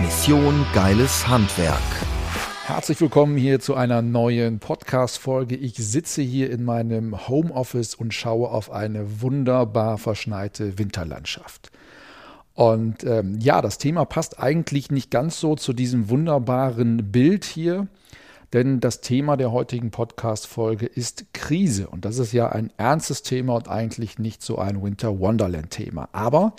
[0.00, 1.82] Mission Geiles Handwerk.
[2.66, 5.56] Herzlich willkommen hier zu einer neuen Podcast-Folge.
[5.56, 11.72] Ich sitze hier in meinem Homeoffice und schaue auf eine wunderbar verschneite Winterlandschaft.
[12.54, 17.88] Und ähm, ja, das Thema passt eigentlich nicht ganz so zu diesem wunderbaren Bild hier,
[18.52, 21.88] denn das Thema der heutigen Podcast-Folge ist Krise.
[21.88, 26.08] Und das ist ja ein ernstes Thema und eigentlich nicht so ein Winter Wonderland-Thema.
[26.12, 26.54] Aber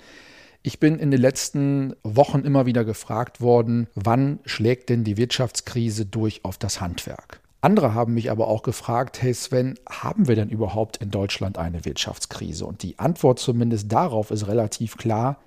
[0.62, 6.06] ich bin in den letzten Wochen immer wieder gefragt worden, wann schlägt denn die Wirtschaftskrise
[6.06, 7.40] durch auf das Handwerk?
[7.62, 11.84] Andere haben mich aber auch gefragt, hey Sven, haben wir denn überhaupt in Deutschland eine
[11.84, 12.64] Wirtschaftskrise?
[12.64, 15.38] Und die Antwort zumindest darauf ist relativ klar,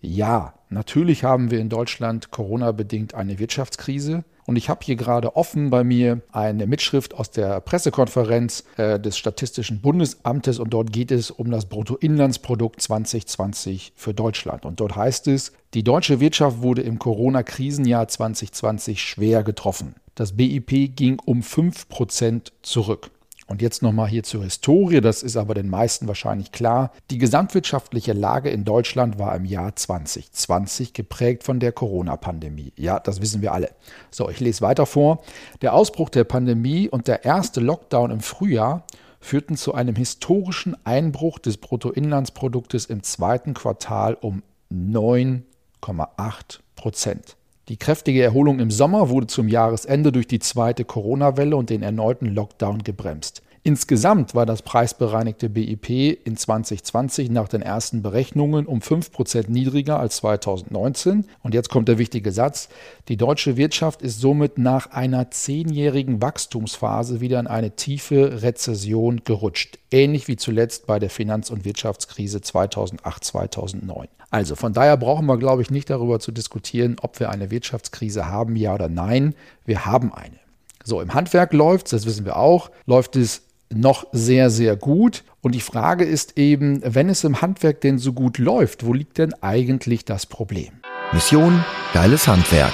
[0.00, 4.24] ja, natürlich haben wir in Deutschland Corona-bedingt eine Wirtschaftskrise.
[4.46, 9.18] Und ich habe hier gerade offen bei mir eine Mitschrift aus der Pressekonferenz äh, des
[9.18, 14.64] Statistischen Bundesamtes und dort geht es um das Bruttoinlandsprodukt 2020 für Deutschland.
[14.64, 19.96] Und dort heißt es, die deutsche Wirtschaft wurde im Corona-Krisenjahr 2020 schwer getroffen.
[20.14, 23.10] Das BIP ging um 5% zurück.
[23.48, 26.90] Und jetzt nochmal hier zur Historie, das ist aber den meisten wahrscheinlich klar.
[27.10, 32.72] Die gesamtwirtschaftliche Lage in Deutschland war im Jahr 2020 geprägt von der Corona-Pandemie.
[32.76, 33.70] Ja, das wissen wir alle.
[34.10, 35.22] So, ich lese weiter vor.
[35.62, 38.84] Der Ausbruch der Pandemie und der erste Lockdown im Frühjahr
[39.20, 47.36] führten zu einem historischen Einbruch des Bruttoinlandsproduktes im zweiten Quartal um 9,8 Prozent.
[47.68, 52.26] Die kräftige Erholung im Sommer wurde zum Jahresende durch die zweite Corona-Welle und den erneuten
[52.26, 53.42] Lockdown gebremst.
[53.66, 55.90] Insgesamt war das preisbereinigte BIP
[56.24, 61.24] in 2020 nach den ersten Berechnungen um 5% niedriger als 2019.
[61.42, 62.68] Und jetzt kommt der wichtige Satz.
[63.08, 69.80] Die deutsche Wirtschaft ist somit nach einer zehnjährigen Wachstumsphase wieder in eine tiefe Rezession gerutscht.
[69.90, 74.06] Ähnlich wie zuletzt bei der Finanz- und Wirtschaftskrise 2008-2009.
[74.30, 78.26] Also von daher brauchen wir, glaube ich, nicht darüber zu diskutieren, ob wir eine Wirtschaftskrise
[78.26, 79.34] haben, ja oder nein.
[79.64, 80.38] Wir haben eine.
[80.84, 83.42] So, im Handwerk läuft es, das wissen wir auch, läuft es
[83.72, 85.24] noch sehr, sehr gut.
[85.40, 89.18] Und die Frage ist eben, wenn es im Handwerk denn so gut läuft, wo liegt
[89.18, 90.72] denn eigentlich das Problem?
[91.12, 92.72] Mission Geiles Handwerk.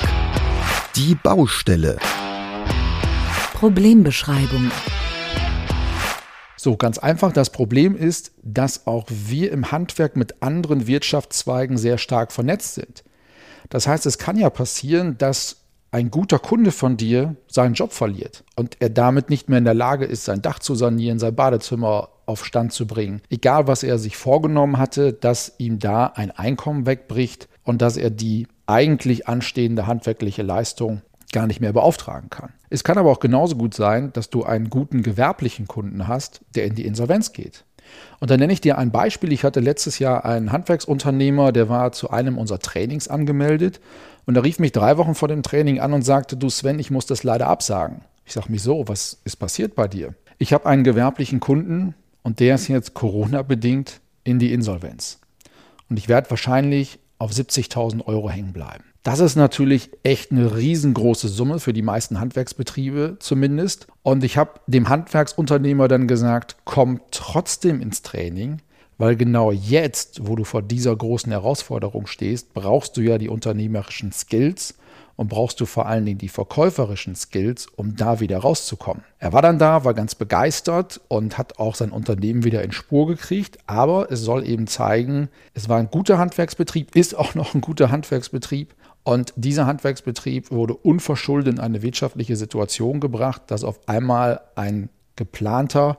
[0.97, 1.99] Die Baustelle.
[3.55, 4.71] Problembeschreibung.
[6.57, 11.99] So, ganz einfach, das Problem ist, dass auch wir im Handwerk mit anderen Wirtschaftszweigen sehr
[11.99, 13.05] stark vernetzt sind.
[13.69, 15.62] Das heißt, es kann ja passieren, dass
[15.93, 19.75] ein guter Kunde von dir seinen Job verliert und er damit nicht mehr in der
[19.75, 23.99] Lage ist, sein Dach zu sanieren, sein Badezimmer auf Stand zu bringen, egal was er
[23.99, 29.87] sich vorgenommen hatte, dass ihm da ein Einkommen wegbricht und dass er die eigentlich anstehende
[29.87, 32.55] handwerkliche Leistung gar nicht mehr beauftragen kann.
[32.71, 36.65] Es kann aber auch genauso gut sein, dass du einen guten gewerblichen Kunden hast, der
[36.65, 37.65] in die Insolvenz geht.
[38.21, 39.33] Und dann nenne ich dir ein Beispiel.
[39.33, 43.81] Ich hatte letztes Jahr einen Handwerksunternehmer, der war zu einem unserer Trainings angemeldet
[44.27, 46.91] und er rief mich drei Wochen vor dem Training an und sagte, du Sven, ich
[46.91, 48.03] muss das leider absagen.
[48.25, 50.15] Ich sage mich so, was ist passiert bei dir?
[50.39, 55.19] Ich habe einen gewerblichen Kunden und der ist jetzt Corona-bedingt in die Insolvenz.
[55.89, 58.85] Und ich werde wahrscheinlich auf 70.000 Euro hängen bleiben.
[59.03, 63.89] Das ist natürlich echt eine riesengroße Summe für die meisten Handwerksbetriebe zumindest.
[64.03, 68.61] Und ich habe dem Handwerksunternehmer dann gesagt, komm trotzdem ins Training,
[68.99, 74.13] weil genau jetzt, wo du vor dieser großen Herausforderung stehst, brauchst du ja die unternehmerischen
[74.13, 74.75] Skills
[75.17, 79.05] und brauchst du vor allen Dingen die verkäuferischen Skills, um da wieder rauszukommen.
[79.19, 83.07] Er war dann da, war ganz begeistert und hat auch sein Unternehmen wieder in Spur
[83.07, 87.61] gekriegt, aber es soll eben zeigen, es war ein guter Handwerksbetrieb, ist auch noch ein
[87.61, 88.75] guter Handwerksbetrieb
[89.05, 95.99] und dieser Handwerksbetrieb wurde unverschuldet in eine wirtschaftliche Situation gebracht, dass auf einmal ein geplanter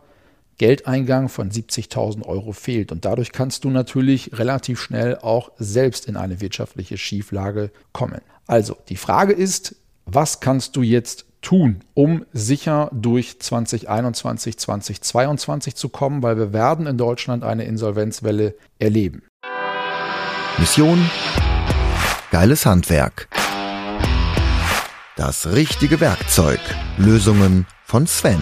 [0.63, 2.93] Geldeingang von 70.000 Euro fehlt.
[2.93, 8.21] Und dadurch kannst du natürlich relativ schnell auch selbst in eine wirtschaftliche Schieflage kommen.
[8.47, 9.75] Also die Frage ist,
[10.05, 16.87] was kannst du jetzt tun, um sicher durch 2021, 2022 zu kommen, weil wir werden
[16.87, 19.23] in Deutschland eine Insolvenzwelle erleben.
[20.59, 21.09] Mission
[22.31, 23.27] Geiles Handwerk.
[25.17, 26.61] Das richtige Werkzeug.
[26.97, 28.39] Lösungen von Sven.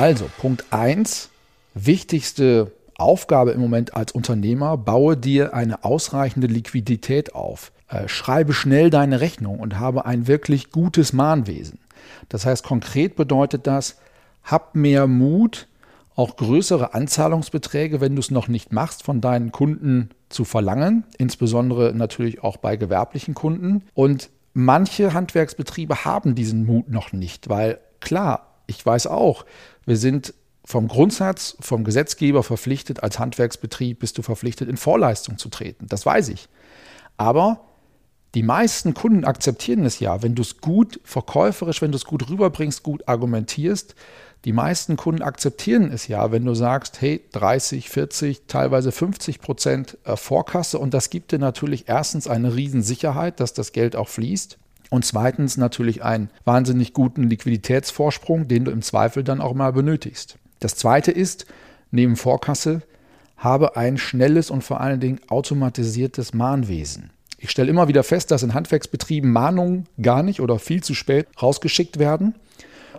[0.00, 1.28] Also, Punkt 1,
[1.74, 7.70] wichtigste Aufgabe im Moment als Unternehmer, baue dir eine ausreichende Liquidität auf.
[7.86, 11.80] Äh, schreibe schnell deine Rechnung und habe ein wirklich gutes Mahnwesen.
[12.30, 13.98] Das heißt, konkret bedeutet das,
[14.42, 15.68] hab mehr Mut,
[16.16, 21.92] auch größere Anzahlungsbeträge, wenn du es noch nicht machst, von deinen Kunden zu verlangen, insbesondere
[21.94, 23.82] natürlich auch bei gewerblichen Kunden.
[23.92, 29.44] Und manche Handwerksbetriebe haben diesen Mut noch nicht, weil klar, ich weiß auch,
[29.84, 30.32] wir sind
[30.64, 35.86] vom Grundsatz, vom Gesetzgeber verpflichtet, als Handwerksbetrieb bist du verpflichtet, in Vorleistung zu treten.
[35.88, 36.48] Das weiß ich.
[37.16, 37.60] Aber
[38.36, 42.30] die meisten Kunden akzeptieren es ja, wenn du es gut verkäuferisch, wenn du es gut
[42.30, 43.96] rüberbringst, gut argumentierst.
[44.44, 49.98] Die meisten Kunden akzeptieren es ja, wenn du sagst, hey, 30, 40, teilweise 50 Prozent
[50.04, 50.78] äh, Vorkasse.
[50.78, 54.56] Und das gibt dir natürlich erstens eine Riesensicherheit, dass das Geld auch fließt.
[54.90, 60.36] Und zweitens natürlich einen wahnsinnig guten Liquiditätsvorsprung, den du im Zweifel dann auch mal benötigst.
[60.58, 61.46] Das zweite ist,
[61.90, 62.82] neben Vorkasse,
[63.36, 67.10] habe ein schnelles und vor allen Dingen automatisiertes Mahnwesen.
[67.38, 71.26] Ich stelle immer wieder fest, dass in Handwerksbetrieben Mahnungen gar nicht oder viel zu spät
[71.40, 72.34] rausgeschickt werden.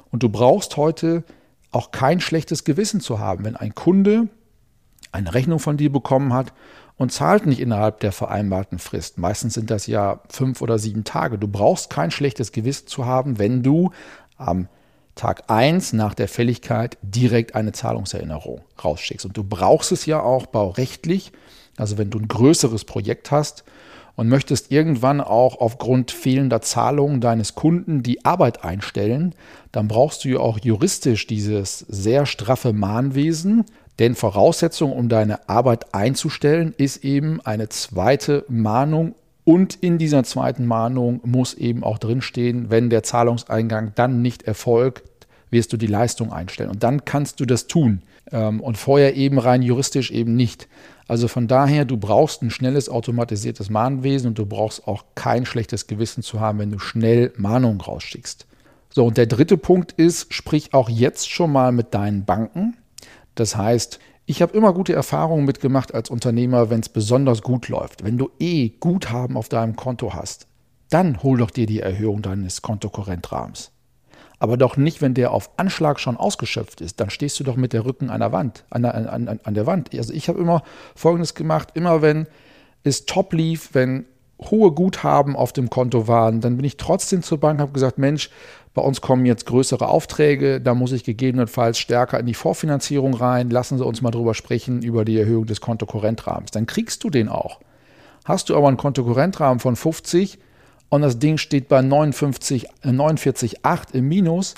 [0.09, 1.23] Und du brauchst heute
[1.71, 4.29] auch kein schlechtes Gewissen zu haben, wenn ein Kunde
[5.11, 6.53] eine Rechnung von dir bekommen hat
[7.01, 9.17] und zahlt nicht innerhalb der vereinbarten Frist.
[9.17, 11.39] Meistens sind das ja fünf oder sieben Tage.
[11.39, 13.89] Du brauchst kein schlechtes Gewissen zu haben, wenn du
[14.37, 14.67] am
[15.15, 19.25] Tag 1 nach der Fälligkeit direkt eine Zahlungserinnerung rausschickst.
[19.25, 21.31] Und du brauchst es ja auch baurechtlich.
[21.75, 23.63] Also wenn du ein größeres Projekt hast
[24.15, 29.33] und möchtest irgendwann auch aufgrund fehlender Zahlungen deines Kunden die Arbeit einstellen,
[29.71, 33.65] dann brauchst du ja auch juristisch dieses sehr straffe Mahnwesen.
[34.01, 39.13] Denn Voraussetzung, um deine Arbeit einzustellen, ist eben eine zweite Mahnung
[39.43, 45.03] und in dieser zweiten Mahnung muss eben auch drinstehen, wenn der Zahlungseingang dann nicht erfolgt,
[45.51, 46.71] wirst du die Leistung einstellen.
[46.71, 48.01] Und dann kannst du das tun.
[48.31, 50.67] Ähm, und vorher eben rein juristisch eben nicht.
[51.07, 55.85] Also von daher, du brauchst ein schnelles automatisiertes Mahnwesen und du brauchst auch kein schlechtes
[55.85, 58.47] Gewissen zu haben, wenn du schnell Mahnungen rausschickst.
[58.89, 62.77] So, und der dritte Punkt ist, sprich auch jetzt schon mal mit deinen Banken.
[63.35, 68.03] Das heißt, ich habe immer gute Erfahrungen mitgemacht als Unternehmer, wenn es besonders gut läuft.
[68.03, 70.47] Wenn du eh Guthaben auf deinem Konto hast,
[70.89, 73.71] dann hol doch dir die Erhöhung deines Kontokorrentrahmens.
[74.39, 76.99] Aber doch nicht, wenn der auf Anschlag schon ausgeschöpft ist.
[76.99, 79.65] Dann stehst du doch mit der Rücken an der Wand, an der, an, an der
[79.67, 79.93] Wand.
[79.95, 80.63] Also ich habe immer
[80.95, 82.27] Folgendes gemacht, immer wenn
[82.83, 84.05] es top lief, wenn
[84.49, 87.97] hohe Guthaben auf dem Konto waren, dann bin ich trotzdem zur Bank und habe gesagt,
[87.99, 88.31] Mensch,
[88.73, 93.49] bei uns kommen jetzt größere Aufträge, da muss ich gegebenenfalls stärker in die Vorfinanzierung rein.
[93.49, 96.51] Lassen Sie uns mal drüber sprechen, über die Erhöhung des Kontokorrentrahmens.
[96.51, 97.59] Dann kriegst du den auch.
[98.23, 100.39] Hast du aber einen Kontokorrentrahmen von 50
[100.89, 104.55] und das Ding steht bei 59, 49,8 im Minus,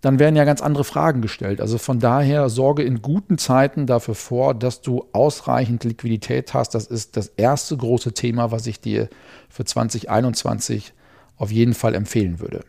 [0.00, 1.60] dann werden ja ganz andere Fragen gestellt.
[1.60, 6.74] Also von daher sorge in guten Zeiten dafür vor, dass du ausreichend Liquidität hast.
[6.74, 9.08] Das ist das erste große Thema, was ich dir
[9.50, 10.94] für 2021
[11.36, 12.64] auf jeden Fall empfehlen würde.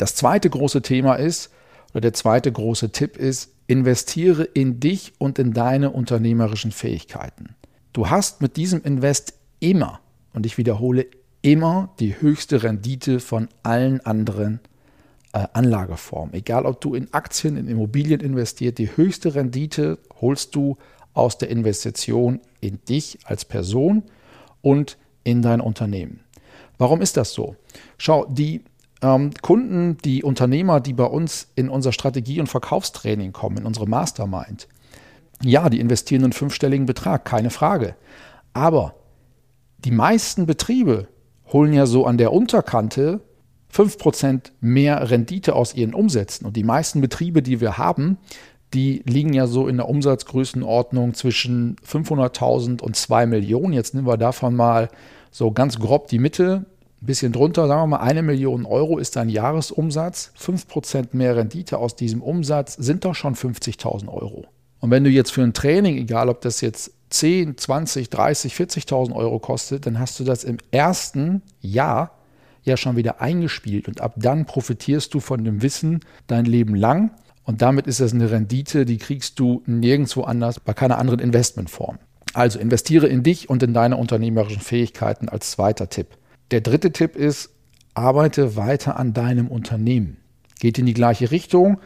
[0.00, 1.50] Das zweite große Thema ist,
[1.90, 7.54] oder der zweite große Tipp ist, investiere in dich und in deine unternehmerischen Fähigkeiten.
[7.92, 10.00] Du hast mit diesem Invest immer,
[10.32, 11.06] und ich wiederhole,
[11.42, 14.60] immer die höchste Rendite von allen anderen
[15.34, 16.32] äh, Anlageformen.
[16.32, 20.78] Egal, ob du in Aktien, in Immobilien investiert, die höchste Rendite holst du
[21.12, 24.04] aus der Investition in dich als Person
[24.62, 26.20] und in dein Unternehmen.
[26.78, 27.56] Warum ist das so?
[27.98, 28.62] Schau, die
[29.02, 33.86] ähm, Kunden, die Unternehmer, die bei uns in unser Strategie- und Verkaufstraining kommen, in unsere
[33.86, 34.68] Mastermind,
[35.42, 37.94] ja, die investieren einen fünfstelligen Betrag, keine Frage.
[38.52, 38.94] Aber
[39.78, 41.08] die meisten Betriebe
[41.52, 43.20] holen ja so an der Unterkante
[43.72, 46.46] 5% mehr Rendite aus ihren Umsätzen.
[46.46, 48.18] Und die meisten Betriebe, die wir haben,
[48.74, 53.72] die liegen ja so in der Umsatzgrößenordnung zwischen 500.000 und 2 Millionen.
[53.72, 54.88] Jetzt nehmen wir davon mal
[55.30, 56.66] so ganz grob die Mitte,
[57.02, 60.32] ein bisschen drunter, sagen wir mal, eine Million Euro ist dein Jahresumsatz.
[60.38, 64.46] 5% mehr Rendite aus diesem Umsatz sind doch schon 50.000 Euro.
[64.80, 69.14] Und wenn du jetzt für ein Training, egal ob das jetzt 10, 20, 30, 40.000
[69.14, 72.12] Euro kostet, dann hast du das im ersten Jahr
[72.62, 77.12] ja schon wieder eingespielt und ab dann profitierst du von dem Wissen dein Leben lang
[77.44, 81.98] und damit ist das eine Rendite, die kriegst du nirgendwo anders bei keiner anderen Investmentform.
[82.32, 86.16] Also investiere in dich und in deine unternehmerischen Fähigkeiten als zweiter Tipp.
[86.50, 87.50] Der dritte Tipp ist,
[87.94, 90.16] arbeite weiter an deinem Unternehmen.
[90.58, 91.80] Geht in die gleiche Richtung,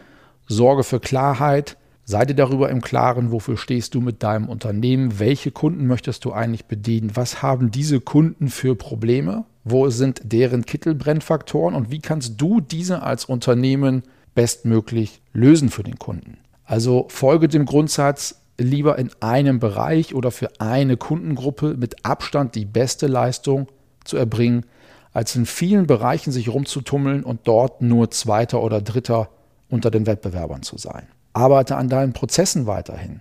[0.47, 5.51] sorge für Klarheit, sei dir darüber im Klaren, wofür stehst du mit deinem Unternehmen, welche
[5.51, 11.75] Kunden möchtest du eigentlich bedienen, was haben diese Kunden für Probleme, wo sind deren Kittelbrennfaktoren
[11.75, 14.03] und wie kannst du diese als Unternehmen
[14.35, 16.39] bestmöglich lösen für den Kunden.
[16.65, 22.65] Also folge dem Grundsatz, lieber in einem Bereich oder für eine Kundengruppe mit Abstand die
[22.65, 23.69] beste Leistung
[24.05, 24.65] zu erbringen,
[25.13, 29.29] als in vielen Bereichen sich rumzutummeln und dort nur Zweiter oder Dritter
[29.69, 31.07] unter den Wettbewerbern zu sein.
[31.33, 33.21] Arbeite an deinen Prozessen weiterhin.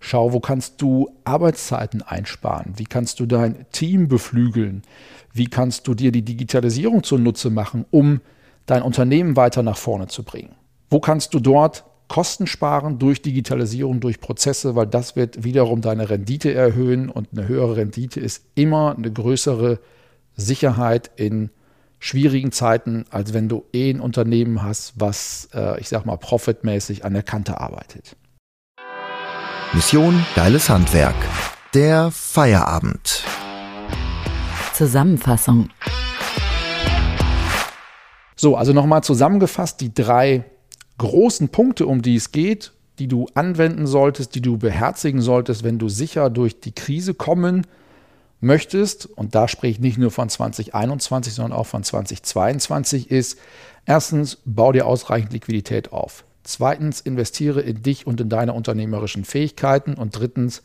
[0.00, 2.74] Schau, wo kannst du Arbeitszeiten einsparen?
[2.76, 4.82] Wie kannst du dein Team beflügeln?
[5.32, 8.20] Wie kannst du dir die Digitalisierung zunutze machen, um
[8.66, 10.54] dein Unternehmen weiter nach vorne zu bringen?
[10.90, 16.10] Wo kannst du dort Kosten sparen durch Digitalisierung, durch Prozesse, weil das wird wiederum deine
[16.10, 19.78] Rendite erhöhen und eine höhere Rendite ist immer eine größere
[20.36, 21.50] Sicherheit in
[21.98, 27.04] schwierigen Zeiten, als wenn du eh ein Unternehmen hast, was, äh, ich sag mal, profitmäßig
[27.04, 28.16] an der Kante arbeitet.
[29.72, 31.14] Mission Geiles Handwerk.
[31.74, 33.24] Der Feierabend.
[34.74, 35.70] Zusammenfassung.
[38.36, 40.44] So, also nochmal zusammengefasst die drei
[40.98, 45.78] großen Punkte, um die es geht, die du anwenden solltest, die du beherzigen solltest, wenn
[45.78, 47.66] du sicher durch die Krise kommen
[48.42, 53.38] möchtest, und da spreche ich nicht nur von 2021, sondern auch von 2022, ist
[53.86, 56.24] erstens, bau dir ausreichend Liquidität auf.
[56.44, 59.94] Zweitens, investiere in dich und in deine unternehmerischen Fähigkeiten.
[59.94, 60.62] Und drittens,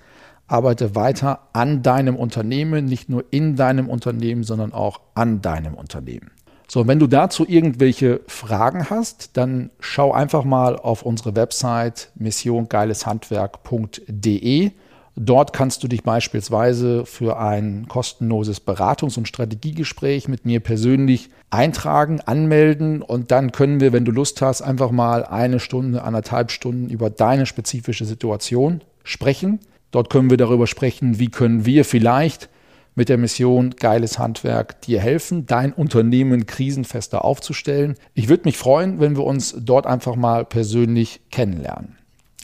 [0.48, 6.32] arbeite weiter an deinem Unternehmen, nicht nur in deinem Unternehmen, sondern auch an deinem Unternehmen.
[6.70, 14.72] So, wenn du dazu irgendwelche Fragen hast, dann schau einfach mal auf unsere Website missiongeileshandwerk.de.
[15.20, 22.22] Dort kannst du dich beispielsweise für ein kostenloses Beratungs- und Strategiegespräch mit mir persönlich eintragen,
[22.22, 26.92] anmelden und dann können wir, wenn du Lust hast, einfach mal eine Stunde, anderthalb Stunden
[26.92, 29.60] über deine spezifische Situation sprechen.
[29.90, 32.48] Dort können wir darüber sprechen, wie können wir vielleicht
[32.94, 37.96] mit der Mission Geiles Handwerk dir helfen, dein Unternehmen krisenfester aufzustellen.
[38.14, 41.96] Ich würde mich freuen, wenn wir uns dort einfach mal persönlich kennenlernen.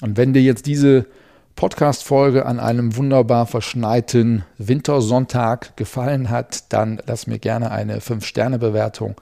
[0.02, 1.06] Und wenn dir jetzt diese
[1.56, 9.16] Podcast-Folge an einem wunderbar verschneiten Wintersonntag gefallen hat, dann lass mir gerne eine 5-Sterne-Bewertung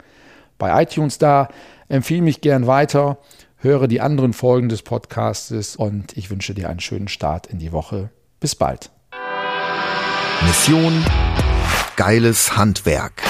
[0.58, 1.48] bei iTunes da.
[1.88, 3.18] Empfehle mich gern weiter,
[3.56, 7.72] höre die anderen Folgen des Podcastes und ich wünsche dir einen schönen Start in die
[7.72, 8.10] Woche.
[8.40, 8.90] Bis bald.
[10.46, 11.04] Mission
[11.96, 13.22] Geiles Handwerk.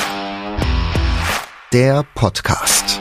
[1.72, 3.00] Der Podcast.